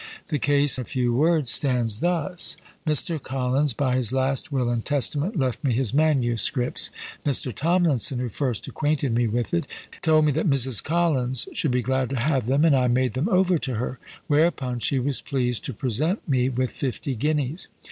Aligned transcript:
The 0.29 0.39
case, 0.39 0.79
in 0.79 0.85
few 0.85 1.13
words, 1.13 1.51
stands 1.51 1.99
thus: 1.99 2.57
Mr. 2.87 3.21
Collins 3.21 3.73
by 3.73 3.95
his 3.97 4.11
last 4.11 4.51
will 4.51 4.67
and 4.67 4.83
testament 4.83 5.37
left 5.37 5.63
me 5.63 5.73
his 5.73 5.93
manuscripts. 5.93 6.89
Mr. 7.23 7.53
Tomlinson, 7.53 8.17
who 8.17 8.27
first 8.27 8.65
acquainted 8.67 9.13
me 9.13 9.27
with 9.27 9.53
it, 9.53 9.67
told 10.01 10.25
me 10.25 10.31
that 10.31 10.49
Mrs. 10.49 10.83
Collins 10.83 11.47
should 11.53 11.69
be 11.69 11.83
glad 11.83 12.09
to 12.09 12.15
have 12.19 12.47
them, 12.47 12.65
and 12.65 12.75
I 12.75 12.87
made 12.87 13.13
them 13.13 13.29
over 13.29 13.59
to 13.59 13.75
her; 13.75 13.99
whereupon 14.25 14.79
she 14.79 14.97
was 14.97 15.21
pleased 15.21 15.65
to 15.65 15.73
present 15.75 16.27
me 16.27 16.49
with 16.49 16.71
fifty 16.71 17.13
guineas. 17.13 17.67